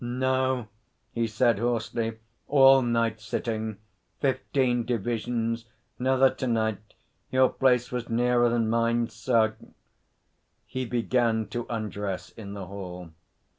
[0.03, 0.67] 'No,'
[1.11, 2.17] he said hoarsely.
[2.47, 3.77] 'All night sitting.
[4.19, 5.65] Fifteen divisions.
[5.99, 6.95] 'Nother to night.
[7.29, 9.53] Your place was nearer than mine, so'
[10.65, 13.11] He began to undress in the hall.